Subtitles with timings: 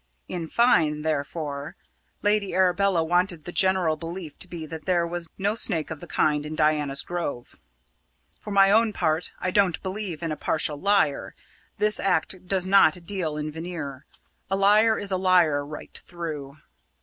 [0.27, 1.75] In fine, therefore,
[2.23, 6.07] Lady Arabella wanted the general belief to be that there was no snake of the
[6.07, 7.55] kind in Diana's Grove.
[8.39, 11.35] For my own part, I don't believe in a partial liar
[11.77, 14.07] this art does not deal in veneer;
[14.49, 16.57] a liar is a liar right through.